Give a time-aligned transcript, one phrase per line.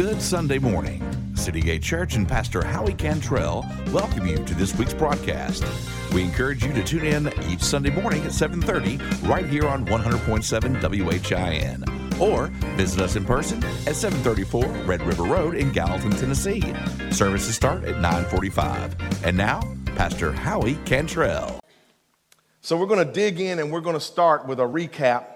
[0.00, 1.04] Good Sunday morning.
[1.36, 5.62] City Gate Church and Pastor Howie Cantrell welcome you to this week's broadcast.
[6.14, 10.80] We encourage you to tune in each Sunday morning at 7:30 right here on 100.7
[10.80, 11.84] WHIN
[12.18, 12.46] or
[12.78, 16.62] visit us in person at 734 Red River Road in Gallatin, Tennessee.
[17.10, 18.94] Services start at 9:45.
[19.22, 19.60] And now,
[19.96, 21.60] Pastor Howie Cantrell.
[22.62, 25.26] So we're going to dig in and we're going to start with a recap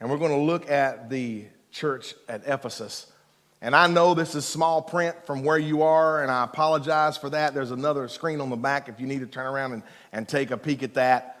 [0.00, 3.12] and we're going to look at the church at Ephesus.
[3.60, 7.30] And I know this is small print from where you are, and I apologize for
[7.30, 7.54] that.
[7.54, 10.52] There's another screen on the back if you need to turn around and, and take
[10.52, 11.34] a peek at that.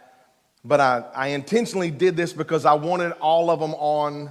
[0.64, 4.30] But I, I intentionally did this because I wanted all of them on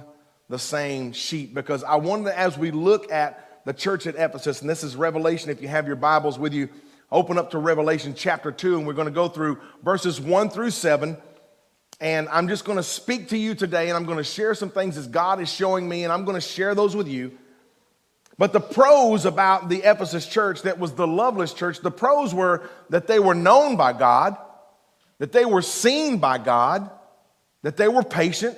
[0.50, 4.68] the same sheet, because I wanted, as we look at the church at Ephesus, and
[4.68, 6.68] this is Revelation, if you have your Bibles with you,
[7.10, 10.70] open up to Revelation chapter 2, and we're going to go through verses 1 through
[10.70, 11.16] 7.
[12.00, 14.70] And I'm just going to speak to you today, and I'm going to share some
[14.70, 17.36] things as God is showing me, and I'm going to share those with you.
[18.38, 22.68] But the pros about the Ephesus church that was the loveless church, the pros were
[22.88, 24.36] that they were known by God,
[25.18, 26.88] that they were seen by God,
[27.62, 28.56] that they were patient,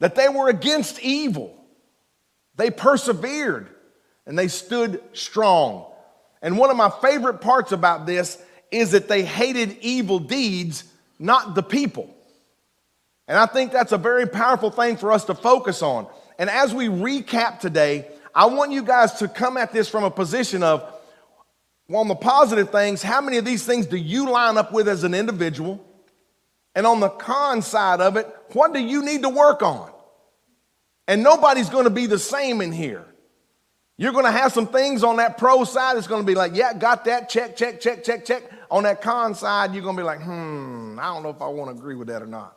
[0.00, 1.54] that they were against evil.
[2.56, 3.68] They persevered
[4.24, 5.92] and they stood strong.
[6.40, 10.84] And one of my favorite parts about this is that they hated evil deeds,
[11.18, 12.12] not the people.
[13.28, 16.06] And I think that's a very powerful thing for us to focus on.
[16.38, 20.10] And as we recap today, I want you guys to come at this from a
[20.10, 20.84] position of,
[21.88, 24.88] well, on the positive things, how many of these things do you line up with
[24.88, 25.82] as an individual?
[26.74, 29.90] And on the con side of it, what do you need to work on?
[31.08, 33.06] And nobody's going to be the same in here.
[33.96, 35.96] You're going to have some things on that pro side.
[35.96, 38.42] It's going to be like, yeah, got that, check, check, check, check, check.
[38.70, 41.48] On that con side, you're going to be like, hmm, I don't know if I
[41.48, 42.54] want to agree with that or not.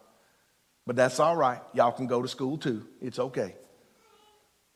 [0.86, 1.62] But that's all right.
[1.74, 2.86] Y'all can go to school too.
[3.00, 3.56] It's okay.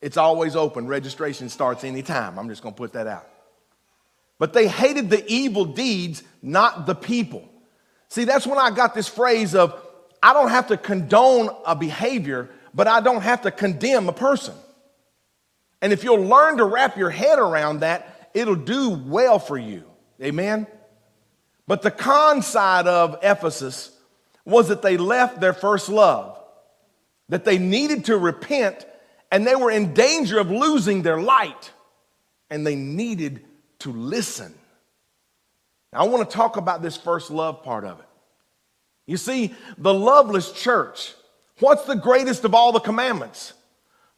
[0.04, 0.86] It's always open.
[0.86, 2.38] Registration starts anytime.
[2.38, 3.26] I'm just going to put that out.
[4.38, 7.48] But they hated the evil deeds, not the people.
[8.10, 9.74] See, that's when I got this phrase of
[10.22, 14.54] I don't have to condone a behavior, but I don't have to condemn a person.
[15.80, 19.84] And if you'll learn to wrap your head around that, it'll do well for you.
[20.22, 20.66] Amen?
[21.66, 23.90] But the con side of Ephesus
[24.44, 26.38] was that they left their first love,
[27.30, 28.84] that they needed to repent
[29.30, 31.72] and they were in danger of losing their light,
[32.50, 33.44] and they needed
[33.80, 34.54] to listen.
[35.92, 38.06] Now, I want to talk about this first love part of it.
[39.06, 41.14] You see, the loveless church,
[41.60, 43.52] what's the greatest of all the commandments?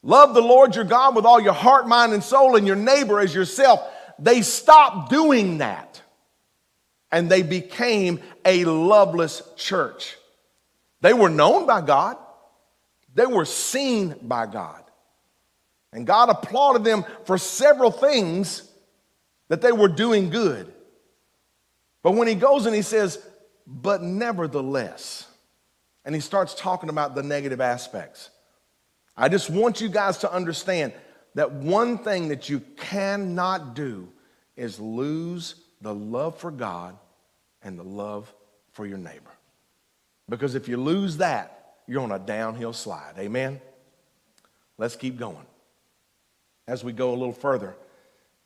[0.03, 3.19] Love the Lord your God with all your heart, mind, and soul, and your neighbor
[3.19, 3.81] as yourself.
[4.19, 6.01] They stopped doing that
[7.11, 10.17] and they became a loveless church.
[11.01, 12.17] They were known by God,
[13.15, 14.83] they were seen by God.
[15.97, 18.71] And God applauded them for several things
[19.49, 20.71] that they were doing good.
[22.03, 23.27] But when he goes and he says,
[23.67, 25.27] but nevertheless,
[26.05, 28.29] and he starts talking about the negative aspects,
[29.17, 30.93] I just want you guys to understand
[31.35, 34.07] that one thing that you cannot do
[34.55, 36.95] is lose the love for God
[37.63, 38.31] and the love
[38.73, 39.33] for your neighbor.
[40.29, 43.15] Because if you lose that, you're on a downhill slide.
[43.19, 43.63] Amen?
[44.77, 45.47] Let's keep going
[46.67, 47.75] as we go a little further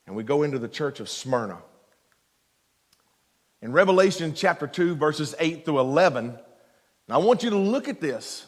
[0.07, 1.59] and we go into the church of Smyrna.
[3.63, 6.39] In Revelation chapter 2, verses 8 through 11,
[7.09, 8.47] I want you to look at this.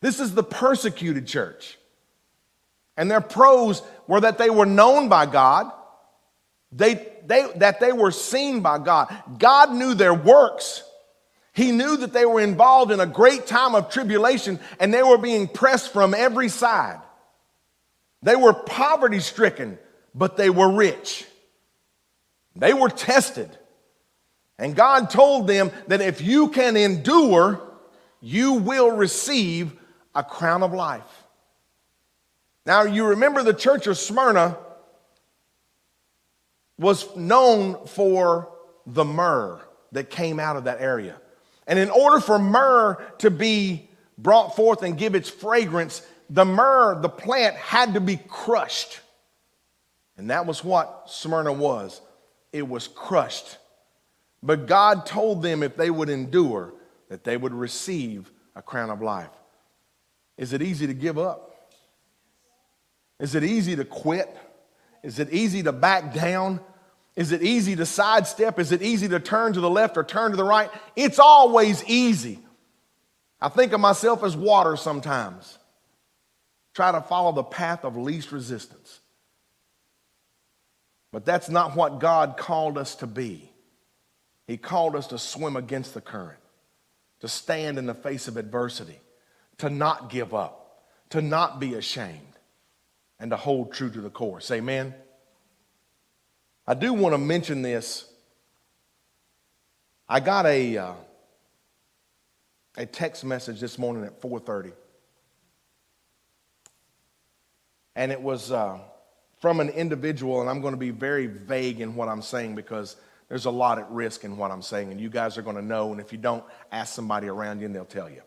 [0.00, 1.78] This is the persecuted church.
[2.96, 5.72] And their pros were that they were known by God,
[6.72, 6.94] they,
[7.26, 9.14] they, that they were seen by God.
[9.38, 10.84] God knew their works.
[11.52, 15.18] He knew that they were involved in a great time of tribulation and they were
[15.18, 17.00] being pressed from every side.
[18.22, 19.78] They were poverty stricken,
[20.14, 21.26] but they were rich.
[22.54, 23.50] They were tested.
[24.58, 27.62] And God told them that if you can endure,
[28.20, 29.72] you will receive
[30.14, 31.24] a crown of life.
[32.66, 34.58] Now, you remember the church of Smyrna
[36.78, 38.52] was known for
[38.86, 39.60] the myrrh
[39.92, 41.16] that came out of that area.
[41.66, 43.88] And in order for myrrh to be
[44.18, 49.00] brought forth and give its fragrance, the myrrh, the plant, had to be crushed.
[50.16, 52.00] And that was what Smyrna was
[52.52, 53.58] it was crushed.
[54.42, 56.72] But God told them if they would endure,
[57.08, 59.30] that they would receive a crown of life.
[60.36, 61.72] Is it easy to give up?
[63.18, 64.34] Is it easy to quit?
[65.02, 66.60] Is it easy to back down?
[67.14, 68.58] Is it easy to sidestep?
[68.58, 70.70] Is it easy to turn to the left or turn to the right?
[70.96, 72.38] It's always easy.
[73.40, 75.58] I think of myself as water sometimes.
[76.74, 79.00] Try to follow the path of least resistance.
[81.12, 83.50] But that's not what God called us to be.
[84.46, 86.38] He called us to swim against the current,
[87.20, 88.98] to stand in the face of adversity,
[89.58, 92.20] to not give up, to not be ashamed,
[93.18, 94.50] and to hold true to the course.
[94.50, 94.94] Amen.
[96.66, 98.06] I do want to mention this.
[100.08, 100.92] I got a, uh,
[102.76, 104.72] a text message this morning at 4:30,
[107.96, 108.78] and it was uh,
[109.40, 110.40] from an individual.
[110.40, 112.96] And I'm going to be very vague in what I'm saying because
[113.28, 115.62] there's a lot at risk in what I'm saying, and you guys are going to
[115.62, 115.92] know.
[115.92, 118.22] And if you don't, ask somebody around you, and they'll tell you.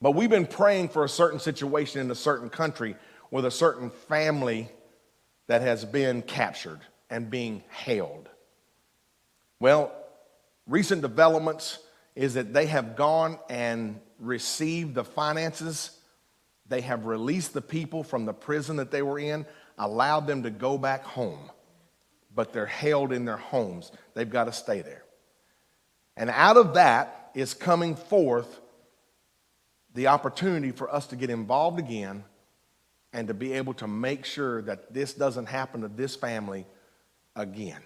[0.00, 2.96] But we've been praying for a certain situation in a certain country
[3.30, 4.68] with a certain family
[5.46, 8.28] that has been captured and being held.
[9.60, 9.94] Well,
[10.66, 11.78] recent developments
[12.14, 15.98] is that they have gone and received the finances.
[16.72, 19.46] They have released the people from the prison that they were in,
[19.78, 21.50] allowed them to go back home
[22.34, 23.92] but they're held in their homes.
[24.14, 25.04] They've got to stay there.
[26.16, 28.60] And out of that is coming forth
[29.94, 32.24] the opportunity for us to get involved again
[33.12, 36.66] and to be able to make sure that this doesn't happen to this family
[37.36, 37.80] again.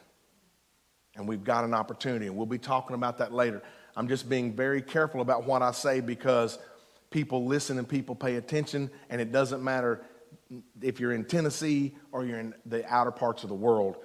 [1.16, 3.62] And we've got an opportunity, and we'll be talking about that later.
[3.96, 6.58] I'm just being very careful about what I say because
[7.16, 10.04] people listen and people pay attention, and it doesn't matter
[10.82, 13.96] if you're in Tennessee or you're in the outer parts of the world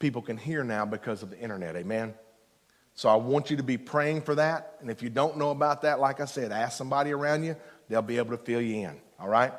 [0.00, 1.76] people can hear now because of the internet.
[1.76, 2.14] Amen.
[2.94, 4.74] So I want you to be praying for that.
[4.80, 7.54] And if you don't know about that, like I said, ask somebody around you.
[7.88, 9.00] They'll be able to fill you in.
[9.20, 9.52] All right?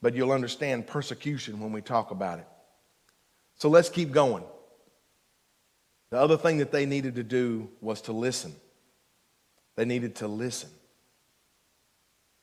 [0.00, 2.46] But you'll understand persecution when we talk about it.
[3.56, 4.44] So let's keep going.
[6.10, 8.54] The other thing that they needed to do was to listen.
[9.76, 10.70] They needed to listen.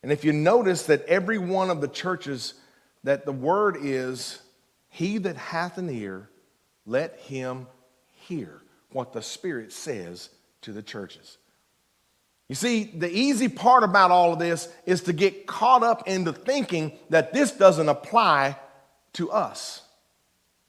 [0.07, 2.54] And if you notice that every one of the churches
[3.04, 4.42] that the word is,
[4.88, 6.30] he that hath an ear,
[6.86, 7.68] let him
[8.13, 8.62] hear
[8.94, 10.30] what the Spirit says
[10.62, 11.38] to the churches.
[12.48, 16.31] You see, the easy part about all of this is to get caught up into
[16.31, 18.56] thinking that this doesn't apply
[19.12, 19.81] to us.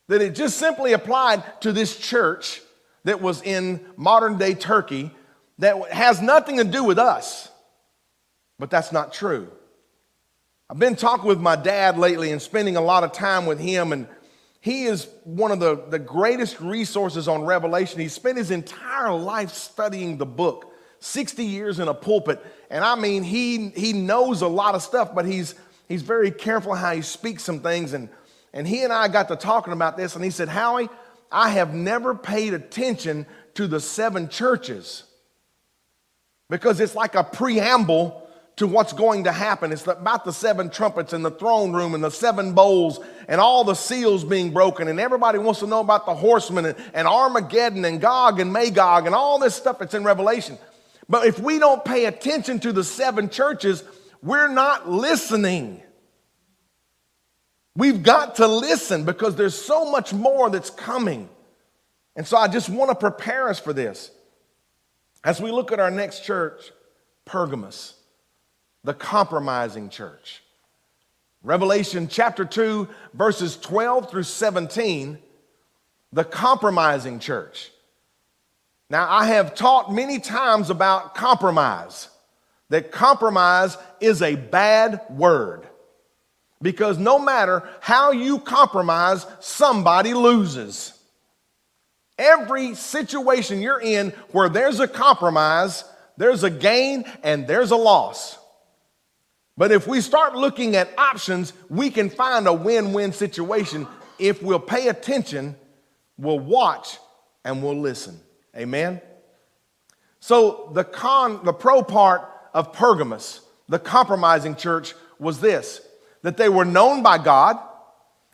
[0.09, 2.61] That it just simply applied to this church
[3.05, 5.13] that was in modern day Turkey
[5.59, 7.48] that has nothing to do with us.
[8.59, 9.49] But that's not true.
[10.71, 13.93] I've been talking with my dad lately and spending a lot of time with him
[13.93, 14.07] and
[14.61, 18.01] he is one of the, the greatest resources on Revelation.
[18.01, 22.45] He spent his entire life studying the book, 60 years in a pulpit.
[22.69, 25.55] And I mean, he, he knows a lot of stuff, but he's,
[25.89, 27.93] he's very careful how he speaks some things.
[27.93, 28.09] And,
[28.53, 30.89] and he and I got to talking about this, and he said, Howie,
[31.31, 35.05] I have never paid attention to the seven churches
[36.51, 38.28] because it's like a preamble
[38.59, 39.73] to what's going to happen.
[39.73, 43.63] It's about the seven trumpets and the throne room and the seven bowls and all
[43.63, 44.89] the seals being broken.
[44.89, 49.07] And everybody wants to know about the horsemen and, and Armageddon and Gog and Magog
[49.07, 50.59] and all this stuff that's in Revelation.
[51.09, 53.85] But if we don't pay attention to the seven churches,
[54.23, 55.81] we're not listening.
[57.77, 61.29] We've got to listen because there's so much more that's coming.
[62.17, 64.11] And so I just want to prepare us for this.
[65.23, 66.73] As we look at our next church,
[67.25, 67.98] Pergamos
[68.89, 70.43] the compromising church.
[71.43, 75.19] Revelation chapter 2, verses 12 through 17,
[76.11, 77.71] the compromising church.
[78.89, 82.09] Now, I have taught many times about compromise,
[82.71, 85.69] that compromise is a bad word.
[86.63, 90.99] Because no matter how you compromise, somebody loses.
[92.19, 95.85] Every situation you're in where there's a compromise,
[96.17, 98.39] there's a gain and there's a loss.
[99.59, 104.41] But if we start looking at options, we can find a win win situation if
[104.41, 105.57] we'll pay attention,
[106.17, 106.99] we'll watch,
[107.45, 108.21] and we'll listen.
[108.57, 109.03] Amen?
[110.21, 115.83] So, the, con, the pro part of Pergamos, the compromising church, was this
[116.23, 117.59] that they were known by God,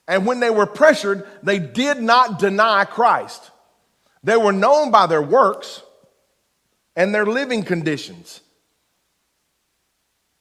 [0.06, 3.50] and when they were pressured, they did not deny Christ.
[4.22, 5.82] They were known by their works
[6.96, 8.40] and their living conditions.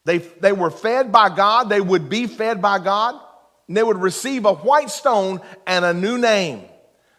[0.05, 3.19] They, they were fed by God, they would be fed by God,
[3.67, 6.63] and they would receive a white stone and a new name.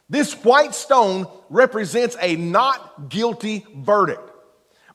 [0.09, 4.31] This white stone represents a not guilty verdict.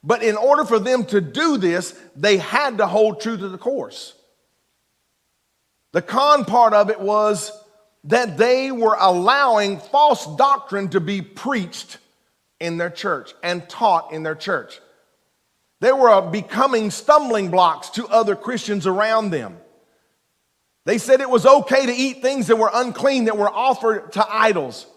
[0.04, 3.58] But in order for them to do this, they had to hold true to the
[3.58, 4.14] course.
[5.92, 7.52] The con part of it was
[8.06, 11.98] that they were allowing false doctrine to be preached
[12.60, 14.80] in their church and taught in their church.
[15.80, 19.58] They were uh, becoming stumbling blocks to other Christians around them.
[20.86, 24.26] They said it was okay to eat things that were unclean, that were offered to
[24.28, 24.88] idols.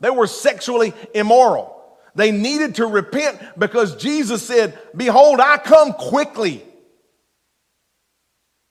[0.00, 1.72] They were sexually immoral.
[2.14, 6.64] They needed to repent because Jesus said, Behold, I come quickly.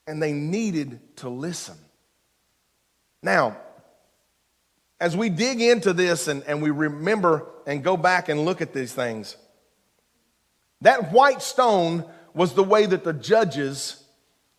[0.08, 1.78] And they needed to listen.
[3.24, 3.58] Now,
[5.00, 8.74] as we dig into this and, and we remember and go back and look at
[8.74, 9.38] these things,
[10.82, 14.04] that white stone was the way that the judges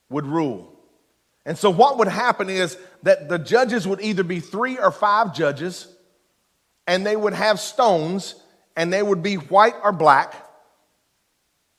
[0.08, 0.72] would rule.
[1.44, 5.34] And so, what would happen is that the judges would either be three or five
[5.34, 5.86] judges,
[6.86, 8.34] and they would have stones,
[8.76, 10.34] and they would be white or black,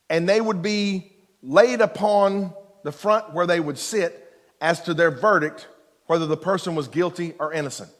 [0.08, 4.24] and they would be laid upon the front where they would sit
[4.60, 5.68] as to their verdict,
[6.06, 7.90] whether the person was guilty or innocent.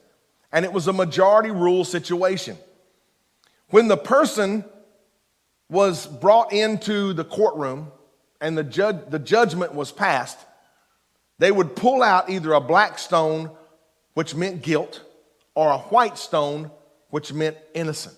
[0.51, 2.57] And it was a majority rule situation.
[3.69, 4.65] When the person
[5.69, 7.91] was brought into the courtroom
[8.41, 10.37] and the, judge, the judgment was passed,
[11.37, 13.51] they would pull out either a black stone,
[14.13, 15.03] which meant guilt,
[15.55, 16.71] or a white stone,
[17.09, 18.17] which meant innocent.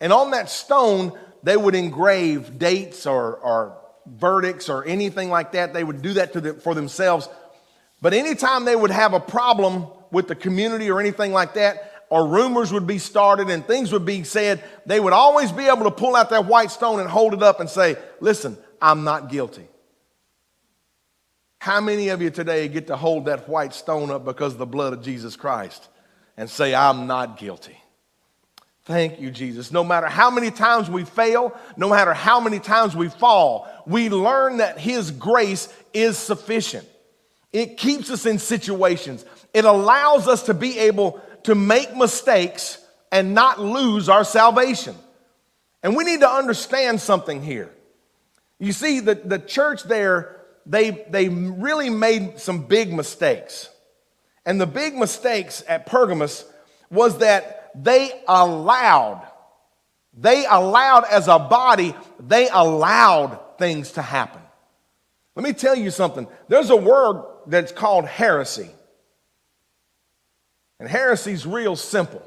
[0.00, 5.72] And on that stone, they would engrave dates or, or verdicts or anything like that.
[5.72, 7.28] They would do that the, for themselves.
[8.02, 12.26] But anytime they would have a problem with the community or anything like that, or
[12.26, 15.90] rumors would be started and things would be said, they would always be able to
[15.90, 19.66] pull out that white stone and hold it up and say, Listen, I'm not guilty.
[21.60, 24.66] How many of you today get to hold that white stone up because of the
[24.66, 25.88] blood of Jesus Christ
[26.36, 27.76] and say, I'm not guilty?
[28.84, 29.70] Thank you, Jesus.
[29.70, 34.08] No matter how many times we fail, no matter how many times we fall, we
[34.08, 36.88] learn that His grace is sufficient.
[37.52, 42.78] It keeps us in situations, it allows us to be able to make mistakes
[43.12, 44.94] and not lose our salvation.
[45.82, 47.70] And we need to understand something here.
[48.58, 53.68] You see, the, the church there, they, they really made some big mistakes.
[54.44, 56.44] And the big mistakes at Pergamos
[56.90, 59.26] was that they allowed,
[60.12, 64.42] they allowed as a body, they allowed things to happen.
[65.36, 66.26] Let me tell you something.
[66.48, 68.70] There's a word that's called heresy.
[70.80, 72.22] And heresy is real simple.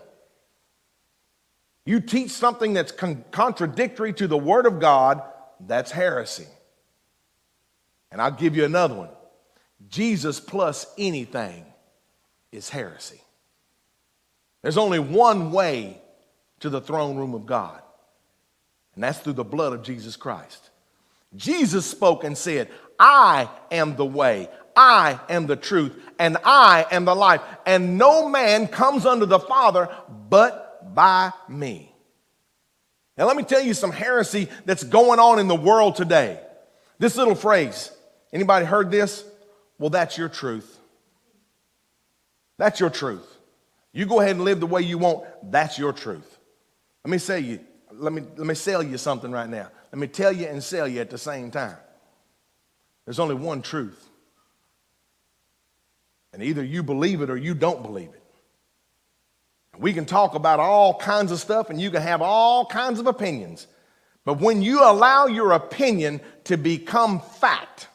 [1.85, 5.21] You teach something that's con- contradictory to the Word of God,
[5.59, 6.47] that's heresy.
[8.11, 9.09] And I'll give you another one
[9.89, 11.65] Jesus plus anything
[12.51, 13.19] is heresy.
[14.61, 15.99] There's only one way
[16.61, 17.81] to the throne room of God,
[18.95, 20.69] and that's through the blood of Jesus Christ.
[21.35, 22.69] Jesus spoke and said,
[22.99, 27.41] I am the way, I am the truth, and I am the life.
[27.65, 29.89] And no man comes unto the Father
[30.29, 31.93] but by me.
[33.17, 36.39] Now, let me tell you some heresy that's going on in the world today.
[36.97, 37.91] This little phrase,
[38.31, 39.23] anybody heard this?
[39.77, 40.79] Well, that's your truth.
[42.57, 43.27] That's your truth.
[43.91, 46.39] You go ahead and live the way you want, that's your truth.
[47.05, 47.59] Let me say you,
[47.91, 49.69] let me, let me sell you something right now.
[49.91, 51.77] Let me tell you and sell you at the same time.
[53.05, 54.09] There's only one truth.
[56.33, 58.23] And either you believe it or you don't believe it.
[59.77, 63.07] We can talk about all kinds of stuff and you can have all kinds of
[63.07, 63.67] opinions.
[64.25, 67.87] But when you allow your opinion to become fact,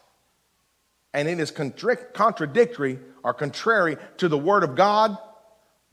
[1.14, 5.16] and it is contradictory or contrary to the Word of God,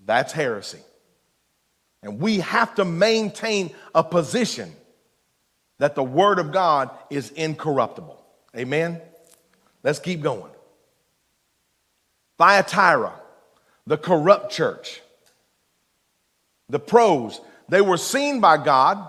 [0.05, 0.81] that's heresy.
[2.03, 4.71] And we have to maintain a position
[5.79, 8.23] that the Word of God is incorruptible.
[8.55, 9.01] Amen?
[9.83, 10.51] Let's keep going.
[12.38, 13.13] Thyatira,
[13.88, 15.01] the corrupt church.
[16.70, 17.39] The pros,
[17.70, 19.08] they were seen by God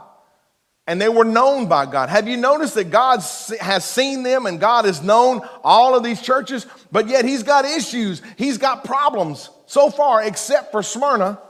[0.86, 2.08] and they were known by God.
[2.08, 3.20] Have you noticed that God
[3.60, 7.64] has seen them and God has known all of these churches, but yet He's got
[7.64, 11.40] issues, He's got problems so far, except for Smyrna.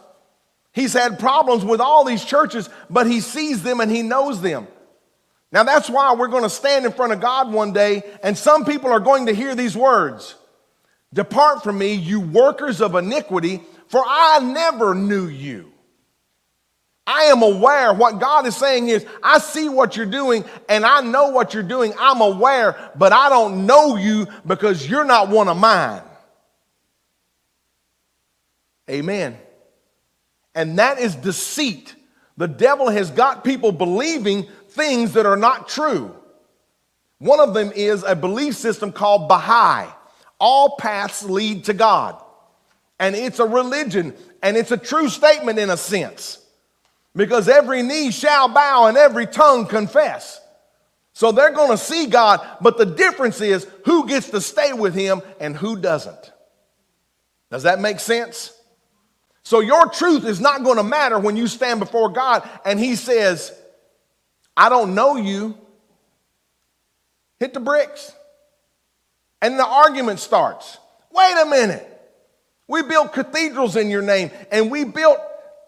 [0.73, 4.69] He's had problems with all these churches, but He sees them and He knows them.
[5.53, 8.65] Now, that's why we're going to stand in front of God one day, and some
[8.65, 10.35] people are going to hear these words
[11.17, 15.73] Depart from me, you workers of iniquity, for I never knew you.
[17.07, 17.95] I am aware.
[17.95, 21.63] What God is saying is, I see what you're doing and I know what you're
[21.63, 21.95] doing.
[21.99, 26.03] I'm aware, but I don't know you because you're not one of mine.
[28.91, 29.39] Amen.
[30.55, 31.95] And that is deceit.
[32.37, 36.15] The devil has got people believing things that are not true.
[37.21, 39.96] One of them is a belief system called Baha'i.
[40.39, 42.23] All paths lead to God.
[42.99, 46.43] And it's a religion, and it's a true statement in a sense,
[47.15, 50.41] because every knee shall bow and every tongue confess.
[51.13, 54.95] So they're going to see God, but the difference is who gets to stay with
[54.95, 56.33] him and who doesn't.
[57.51, 58.53] Does that make sense?
[59.43, 62.97] So your truth is not going to matter when you stand before God and he
[62.97, 63.53] says,
[64.57, 65.57] I don't know you.
[67.39, 68.13] Hit the bricks.
[69.43, 70.79] And the argument starts.
[71.11, 71.93] Wait a minute.
[72.69, 75.19] We built cathedrals in your name and we built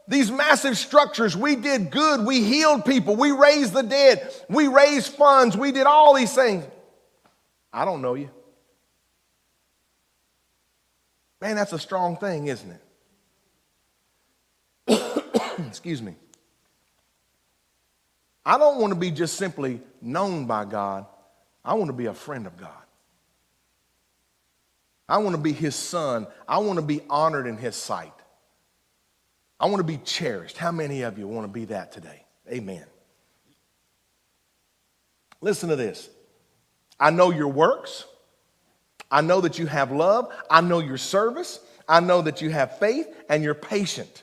[0.08, 1.36] these massive structures.
[1.36, 2.26] We did good.
[2.26, 3.14] We healed people.
[3.14, 4.32] We raised the dead.
[4.48, 5.56] We raised funds.
[5.56, 6.64] We did all these things.
[7.72, 8.30] I don't know you.
[11.40, 12.80] Man, that's a strong thing, isn't
[14.88, 15.24] it?
[15.68, 16.16] Excuse me.
[18.44, 21.06] I don't want to be just simply known by God.
[21.64, 22.72] I want to be a friend of God.
[25.08, 26.26] I want to be his son.
[26.46, 28.12] I want to be honored in his sight.
[29.58, 30.56] I want to be cherished.
[30.56, 32.24] How many of you want to be that today?
[32.50, 32.84] Amen.
[35.40, 36.08] Listen to this.
[37.00, 38.04] I know your works.
[39.10, 40.32] I know that you have love.
[40.50, 41.60] I know your service.
[41.88, 44.22] I know that you have faith and you're patient.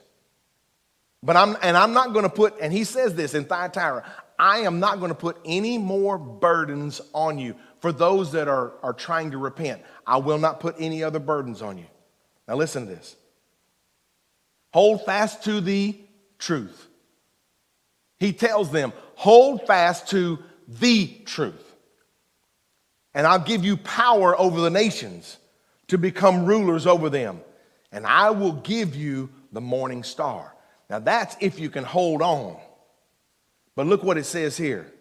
[1.22, 4.04] But I'm, and I'm not going to put, and he says this in Thyatira,
[4.38, 8.72] I am not going to put any more burdens on you for those that are,
[8.82, 9.82] are trying to repent.
[10.06, 11.86] I will not put any other burdens on you.
[12.48, 13.16] Now, listen to this.
[14.72, 15.98] Hold fast to the
[16.38, 16.86] truth.
[18.18, 21.74] He tells them, hold fast to the truth.
[23.14, 25.38] And I'll give you power over the nations
[25.88, 27.40] to become rulers over them.
[27.92, 30.54] And I will give you the morning star.
[30.90, 32.56] Now, that's if you can hold on.
[33.74, 34.92] But look what it says here.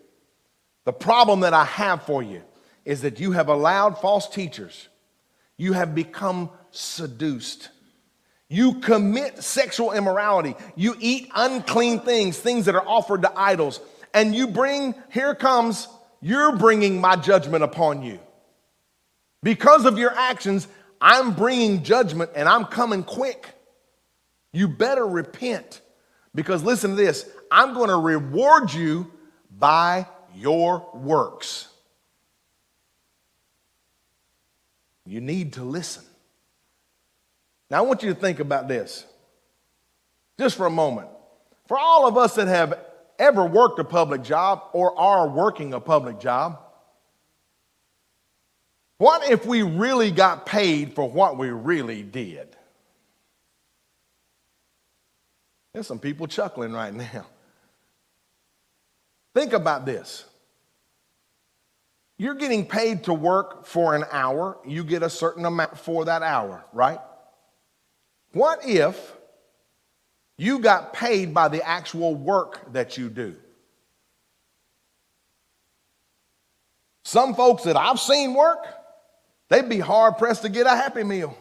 [0.86, 2.44] The problem that I have for you
[2.86, 4.88] is that you have allowed false teachers,
[5.58, 7.70] you have become seduced.
[8.48, 10.56] You commit sexual immorality.
[10.76, 13.80] You eat unclean things, things that are offered to idols.
[14.14, 15.88] And you bring, here comes,
[16.22, 18.20] you're bringing my judgment upon you.
[19.42, 20.68] Because of your actions,
[21.02, 23.48] I'm bringing judgment and I'm coming quick.
[24.54, 25.82] You better repent.
[26.34, 29.12] Because listen to this I'm going to reward you
[29.50, 31.68] by your works.
[35.06, 36.04] You need to listen.
[37.70, 39.06] Now, I want you to think about this
[40.40, 41.10] just for a moment.
[41.68, 42.80] For all of us that have
[43.18, 46.60] ever worked a public job or are working a public job,
[48.98, 52.56] what if we really got paid for what we really did?
[55.74, 57.26] There's some people chuckling right now.
[59.34, 60.24] Think about this.
[62.18, 66.24] You're getting paid to work for an hour, you get a certain amount for that
[66.24, 67.00] hour, right?
[68.32, 69.14] What if
[70.38, 73.36] you got paid by the actual work that you do?
[77.04, 78.66] Some folks that I've seen work,
[79.50, 81.38] they'd be hard pressed to get a happy meal.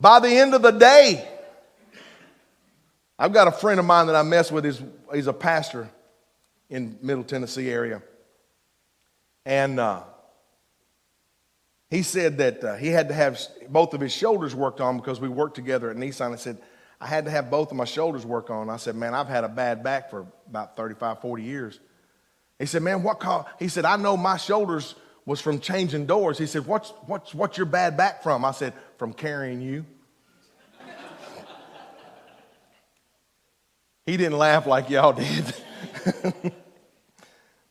[0.00, 1.28] by the end of the day,
[3.18, 4.64] I've got a friend of mine that I mess with.
[4.64, 4.82] He's,
[5.12, 5.88] he's a pastor
[6.70, 8.02] in Middle Tennessee area.
[9.46, 10.02] And uh,
[11.88, 15.20] he said that uh, he had to have both of his shoulders worked on because
[15.20, 16.32] we worked together at Nissan.
[16.32, 16.58] I said,
[17.00, 18.68] I had to have both of my shoulders work on.
[18.68, 21.78] I said, man, I've had a bad back for about 35, 40 years.
[22.58, 23.48] He said, man, what call?
[23.60, 26.38] He said, I know my shoulders was from changing doors.
[26.38, 28.44] He said, what's, what's, what's your bad back from?
[28.44, 29.84] I said, from carrying you.
[34.06, 35.54] He didn't laugh like y'all did.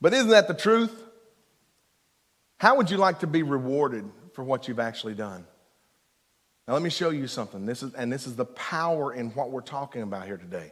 [0.01, 1.04] but isn't that the truth?
[2.57, 5.45] How would you like to be rewarded for what you've actually done?
[6.67, 7.65] Now, let me show you something.
[7.65, 10.71] This is, and this is the power in what we're talking about here today.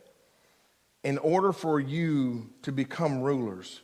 [1.03, 3.81] In order for you to become rulers,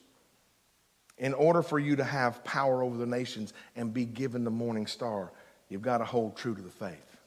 [1.18, 4.88] in order for you to have power over the nations and be given the morning
[4.88, 5.32] star,
[5.68, 7.18] you've got to hold true to the faith.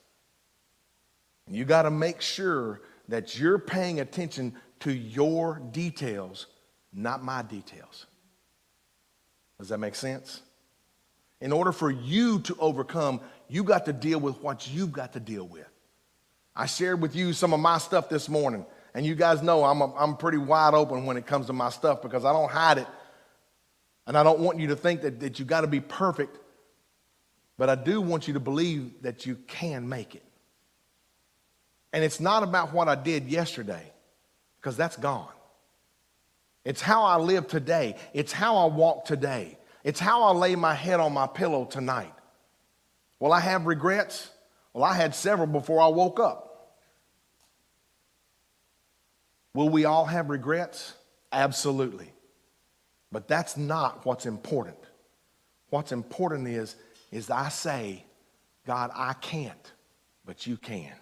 [1.47, 6.47] You got to make sure that you're paying attention to your details,
[6.93, 8.07] not my details.
[9.59, 10.41] Does that make sense?
[11.43, 15.21] In order for you to overcome, you got to deal with what you've got to
[15.21, 15.67] deal with.
[16.55, 19.81] I shared with you some of my stuff this morning, and you guys know I'm,
[19.81, 22.79] a, I'm pretty wide open when it comes to my stuff because I don't hide
[22.79, 22.87] it.
[24.07, 26.39] And I don't want you to think that, that you got to be perfect,
[27.59, 30.25] but I do want you to believe that you can make it.
[31.93, 33.93] And it's not about what I did yesterday,
[34.61, 35.33] because that's gone.
[36.65, 37.97] It's how I live today.
[38.15, 39.59] It's how I walk today.
[39.85, 42.13] It's how I lay my head on my pillow tonight.
[43.19, 44.31] Will I have regrets?
[44.73, 46.79] Well, I had several before I woke up.
[49.55, 50.95] Will we all have regrets?
[51.31, 52.13] Absolutely.
[53.11, 54.79] But that's not what's important.
[55.71, 56.77] What's important is,
[57.11, 58.05] is I say,
[58.67, 59.73] God, I can't,
[60.25, 60.93] but you can.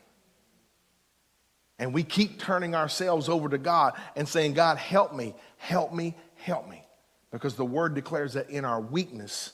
[1.78, 6.14] And we keep turning ourselves over to God and saying, God, help me, help me,
[6.36, 6.79] help me.
[7.30, 9.52] Because the word declares that in our weakness,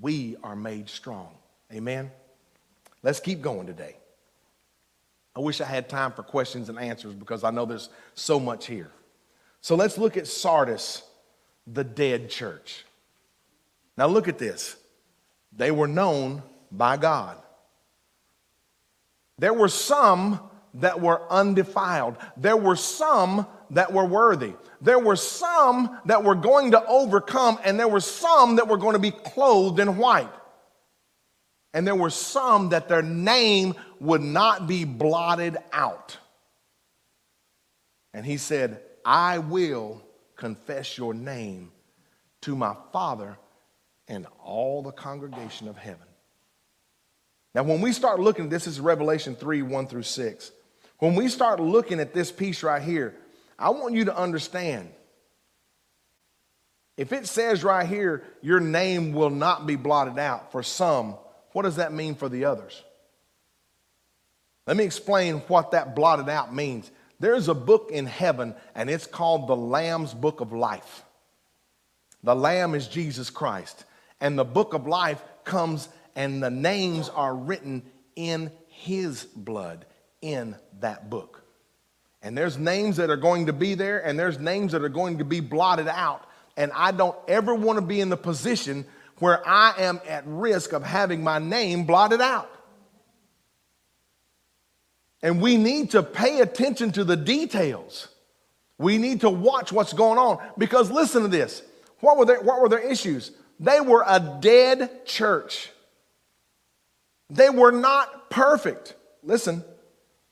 [0.00, 1.28] we are made strong.
[1.72, 2.10] Amen?
[3.02, 3.96] Let's keep going today.
[5.34, 8.66] I wish I had time for questions and answers because I know there's so much
[8.66, 8.90] here.
[9.60, 11.02] So let's look at Sardis,
[11.66, 12.84] the dead church.
[13.96, 14.76] Now look at this.
[15.54, 17.36] They were known by God.
[19.38, 20.40] There were some
[20.76, 22.16] that were undefiled.
[22.36, 24.54] There were some that were worthy.
[24.80, 28.92] There were some that were going to overcome, and there were some that were going
[28.92, 30.32] to be clothed in white.
[31.72, 36.16] And there were some that their name would not be blotted out.
[38.14, 40.02] And he said, I will
[40.36, 41.70] confess your name
[42.42, 43.36] to my Father
[44.08, 46.06] and all the congregation of heaven.
[47.54, 50.52] Now, when we start looking, this is Revelation 3 1 through 6.
[50.98, 53.14] When we start looking at this piece right here,
[53.58, 54.90] I want you to understand
[56.96, 61.16] if it says right here, your name will not be blotted out for some,
[61.52, 62.82] what does that mean for the others?
[64.66, 66.90] Let me explain what that blotted out means.
[67.20, 71.02] There's a book in heaven, and it's called the Lamb's Book of Life.
[72.22, 73.84] The Lamb is Jesus Christ.
[74.20, 77.82] And the book of life comes, and the names are written
[78.16, 79.84] in his blood
[80.22, 81.42] in that book.
[82.22, 85.18] And there's names that are going to be there, and there's names that are going
[85.18, 86.24] to be blotted out.
[86.56, 88.84] And I don't ever want to be in the position
[89.18, 92.50] where I am at risk of having my name blotted out.
[95.22, 98.08] And we need to pay attention to the details.
[98.78, 101.62] We need to watch what's going on because listen to this.
[102.00, 103.32] What were their, what were their issues?
[103.58, 105.70] They were a dead church.
[107.30, 108.94] They were not perfect.
[109.22, 109.64] Listen,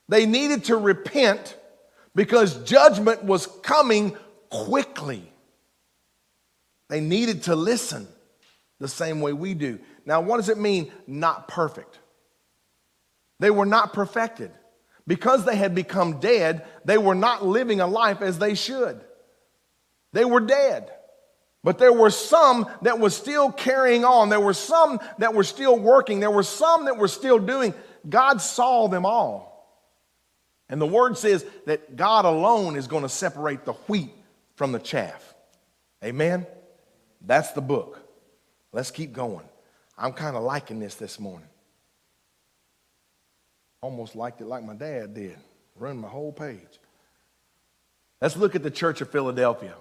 [0.08, 1.56] they needed to repent
[2.14, 4.16] because judgment was coming
[4.50, 5.32] quickly.
[6.88, 8.06] They needed to listen
[8.78, 9.78] the same way we do.
[10.06, 11.98] Now, what does it mean, not perfect?
[13.40, 14.50] They were not perfected.
[15.06, 19.00] Because they had become dead, they were not living a life as they should.
[20.12, 20.90] They were dead.
[21.62, 24.28] But there were some that were still carrying on.
[24.28, 26.20] There were some that were still working.
[26.20, 27.74] There were some that were still doing.
[28.08, 29.53] God saw them all.
[30.68, 34.12] And the word says that God alone is going to separate the wheat
[34.56, 35.34] from the chaff.
[36.02, 36.46] Amen?
[37.20, 38.00] That's the book.
[38.72, 39.46] Let's keep going.
[39.96, 41.48] I'm kind of liking this this morning.
[43.80, 45.36] Almost liked it like my dad did,
[45.76, 46.80] run my whole page.
[48.20, 49.74] Let's look at the Church of Philadelphia.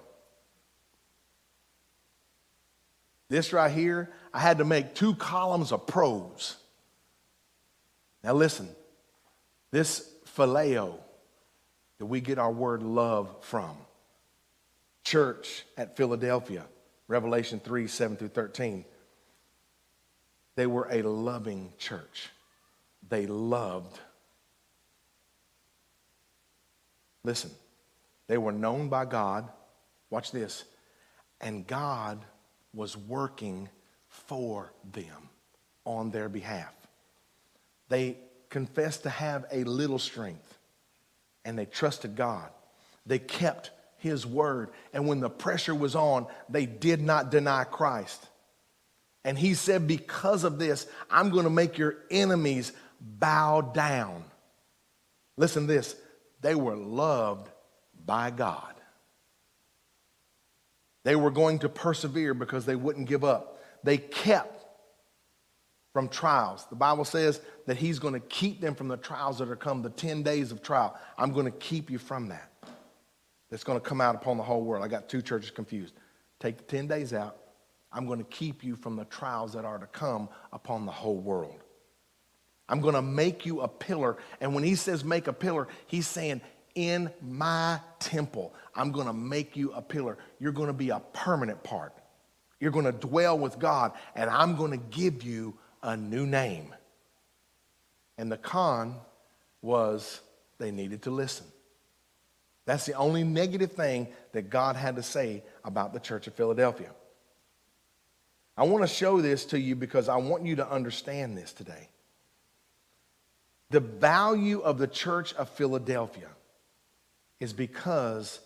[3.28, 6.56] This right here, I had to make two columns of pros.
[8.22, 8.68] Now listen,
[9.70, 10.98] this phileo
[11.98, 13.76] that we get our word love from.
[15.04, 16.64] Church at Philadelphia,
[17.08, 18.84] Revelation 3 7 through 13.
[20.56, 22.30] They were a loving church.
[23.08, 23.98] They loved.
[27.22, 27.50] Listen,
[28.28, 29.48] they were known by God.
[30.10, 30.64] Watch this.
[31.40, 32.24] And God
[32.72, 33.68] was working
[34.08, 35.28] for them
[35.84, 36.72] on their behalf.
[37.88, 38.16] They
[38.54, 40.56] confessed to have a little strength
[41.44, 42.48] and they trusted God.
[43.04, 44.70] They kept his word.
[44.92, 48.24] And when the pressure was on, they did not deny Christ.
[49.24, 54.22] And he said, Because of this, I'm going to make your enemies bow down.
[55.36, 55.96] Listen this
[56.40, 57.50] they were loved
[58.06, 58.72] by God.
[61.02, 63.60] They were going to persevere because they wouldn't give up.
[63.82, 64.53] They kept
[65.94, 66.66] from trials.
[66.68, 69.80] The Bible says that He's going to keep them from the trials that are come,
[69.80, 70.98] the 10 days of trial.
[71.16, 72.50] I'm going to keep you from that.
[73.48, 74.84] That's going to come out upon the whole world.
[74.84, 75.94] I got two churches confused.
[76.40, 77.38] Take the 10 days out.
[77.92, 81.20] I'm going to keep you from the trials that are to come upon the whole
[81.20, 81.62] world.
[82.68, 84.16] I'm going to make you a pillar.
[84.40, 86.40] And when he says make a pillar, he's saying,
[86.74, 90.18] in my temple, I'm going to make you a pillar.
[90.40, 91.92] You're going to be a permanent part.
[92.58, 96.74] You're going to dwell with God, and I'm going to give you a new name.
[98.18, 98.96] And the con
[99.62, 100.20] was
[100.58, 101.46] they needed to listen.
[102.64, 106.90] That's the only negative thing that God had to say about the church of Philadelphia.
[108.56, 111.88] I want to show this to you because I want you to understand this today.
[113.70, 116.28] The value of the church of Philadelphia
[117.40, 118.40] is because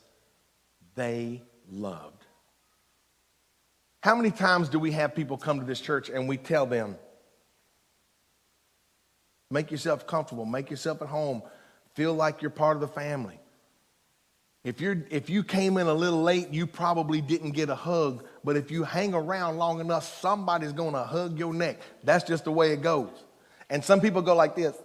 [0.94, 2.24] they loved.
[4.00, 6.96] How many times do we have people come to this church and we tell them,
[9.50, 11.42] make yourself comfortable, make yourself at home,
[11.94, 13.38] feel like you're part of the family?
[14.64, 18.26] If, you're, if you came in a little late, you probably didn't get a hug,
[18.44, 21.80] but if you hang around long enough, somebody's gonna hug your neck.
[22.04, 23.10] That's just the way it goes.
[23.70, 24.76] And some people go like this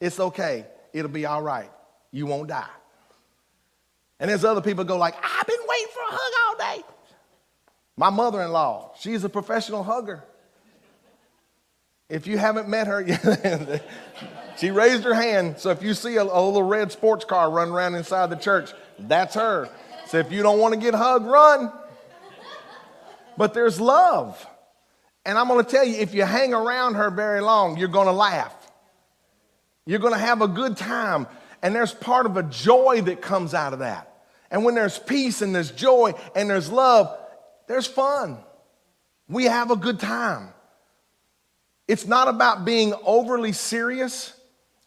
[0.00, 1.70] It's okay, it'll be all right,
[2.12, 2.66] you won't die.
[4.20, 6.84] And there's other people go like, I've been waiting for a hug all day.
[7.96, 10.22] My mother-in-law, she's a professional hugger.
[12.10, 13.84] If you haven't met her, yet,
[14.58, 15.58] she raised her hand.
[15.58, 18.72] So if you see a, a, little red sports car run around inside the church,
[18.98, 19.70] that's her.
[20.08, 21.72] So if you don't want to get hugged, run.
[23.38, 24.44] But there's love.
[25.24, 28.06] And I'm going to tell you, if you hang around her very long, you're going
[28.06, 28.54] to laugh.
[29.86, 31.26] You're going to have a good time.
[31.62, 34.06] And there's part of a joy that comes out of that.
[34.50, 37.16] And when there's peace and there's joy and there's love,
[37.68, 38.38] there's fun.
[39.28, 40.48] We have a good time.
[41.90, 44.32] It's not about being overly serious,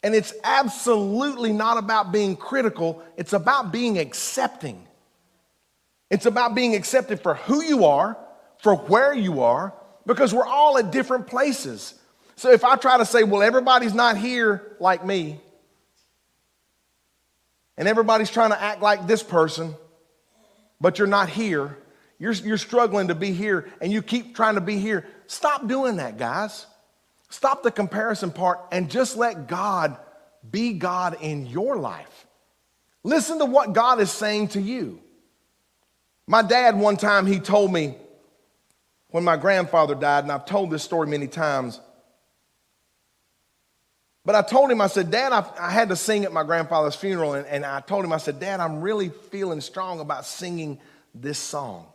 [0.04, 3.04] and it's absolutely not about being critical.
[3.18, 4.88] It's about being accepting.
[6.10, 8.18] It's about being accepted for who you are,
[8.62, 9.74] for where you are,
[10.06, 11.94] because we're all at different places.
[12.38, 15.42] So if I try to say, well, everybody's not here like me,
[17.78, 19.76] and everybody's trying to act like this person,
[20.80, 21.78] but you're not here.
[22.18, 25.06] You're, you're struggling to be here and you keep trying to be here.
[25.28, 26.66] Stop doing that, guys.
[27.34, 29.98] Stop the comparison part and just let God
[30.52, 32.28] be God in your life.
[33.04, 35.02] Listen to what God is saying to you.
[36.28, 37.96] My dad, one time, he told me
[39.10, 41.82] when my grandfather died, and I've told this story many times.
[44.24, 46.96] But I told him, I said, Dad, I, I had to sing at my grandfather's
[46.96, 47.34] funeral.
[47.34, 50.80] And, and I told him, I said, Dad, I'm really feeling strong about singing
[51.15, 51.88] this song.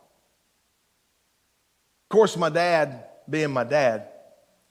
[2.03, 4.09] Of course, my dad, being my dad,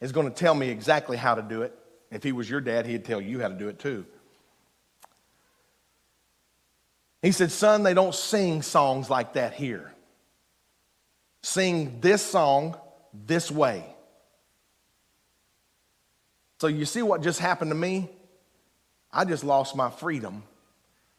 [0.00, 1.76] is going to tell me exactly how to do it.
[2.11, 4.06] If he was your dad, he'd tell you how to do it too.
[7.22, 9.92] He said, Son, they don't sing songs like that here.
[11.42, 12.76] Sing this song
[13.12, 13.84] this way.
[16.61, 18.11] So you see what just happened to me?
[19.12, 20.42] I just lost my freedom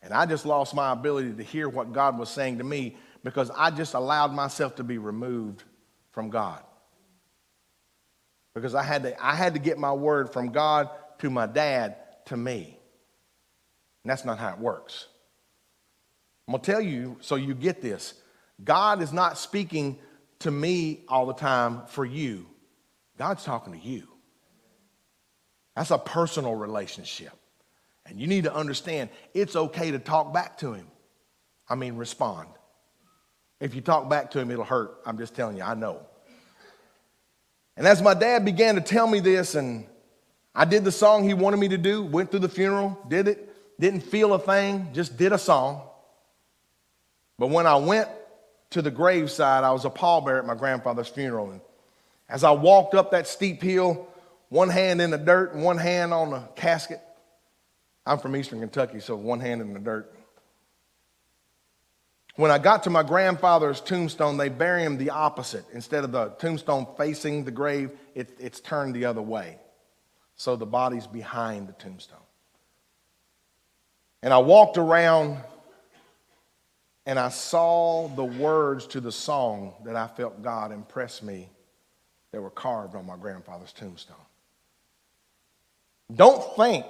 [0.01, 3.49] and I just lost my ability to hear what God was saying to me because
[3.55, 5.63] I just allowed myself to be removed
[6.11, 6.61] from God.
[8.53, 11.95] Because I had to, I had to get my word from God to my dad
[12.25, 12.77] to me.
[14.03, 15.07] And that's not how it works.
[16.47, 18.13] I'm going to tell you so you get this.
[18.63, 19.99] God is not speaking
[20.39, 22.47] to me all the time for you,
[23.17, 24.07] God's talking to you.
[25.75, 27.33] That's a personal relationship.
[28.05, 30.87] And you need to understand it's okay to talk back to him.
[31.69, 32.49] I mean, respond.
[33.59, 35.01] If you talk back to him, it'll hurt.
[35.05, 36.01] I'm just telling you, I know.
[37.79, 39.85] And as my dad began to tell me this, and
[40.53, 43.55] I did the song he wanted me to do, went through the funeral, did it,
[43.79, 45.81] didn't feel a thing, just did a song.
[47.37, 48.09] But when I went
[48.71, 51.51] to the graveside, I was a pallbearer at my grandfather's funeral.
[51.51, 51.61] And
[52.27, 54.09] as I walked up that steep hill,
[54.49, 56.99] one hand in the dirt and one hand on the casket.
[58.05, 60.13] I'm from Eastern Kentucky, so one hand in the dirt.
[62.39, 65.65] When I got to my grandfather's tombstone, they bury him the opposite.
[65.73, 69.57] Instead of the tombstone facing the grave, it, it's turned the other way.
[70.37, 72.17] So the body's behind the tombstone.
[74.23, 75.39] And I walked around
[77.05, 81.49] and I saw the words to the song that I felt God impress me
[82.31, 84.15] that were carved on my grandfather's tombstone.
[86.15, 86.85] Don't think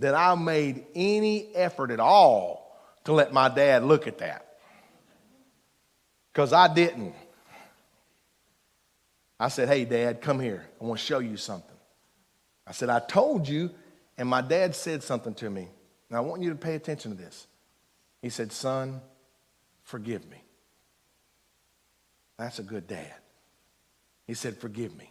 [0.00, 2.63] that I made any effort at all
[3.04, 4.58] to let my dad look at that.
[6.32, 7.14] Because I didn't.
[9.38, 10.66] I said, Hey, dad, come here.
[10.80, 11.76] I want to show you something.
[12.66, 13.70] I said, I told you,
[14.16, 15.68] and my dad said something to me.
[16.08, 17.46] Now I want you to pay attention to this.
[18.22, 19.00] He said, Son,
[19.82, 20.42] forgive me.
[22.38, 23.14] That's a good dad.
[24.26, 25.10] He said, Forgive me.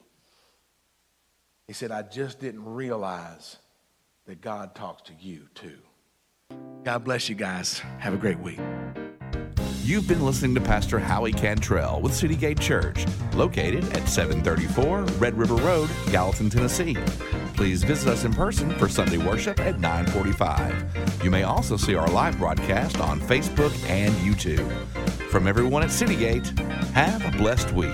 [1.68, 3.58] He said, I just didn't realize
[4.26, 5.78] that God talks to you too.
[6.84, 7.80] God bless you guys.
[8.00, 8.60] Have a great week.
[9.84, 15.38] You've been listening to Pastor Howie Cantrell with City Gate Church, located at 734 Red
[15.38, 16.96] River Road, Gallatin, Tennessee.
[17.56, 21.22] Please visit us in person for Sunday worship at 945.
[21.24, 24.70] You may also see our live broadcast on Facebook and YouTube.
[25.30, 26.48] From everyone at City Gate,
[26.94, 27.92] have a blessed week.